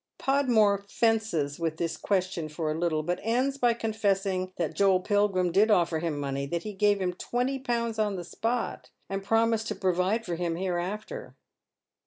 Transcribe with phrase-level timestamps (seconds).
[0.17, 5.51] Podmore fences with this question for a little, but ends by confessing that Joel Pilgrim
[5.51, 9.67] did offer him money; that ho gaya hira twenty pounds on the spot, and promised
[9.67, 11.35] to provide for hira hereafter.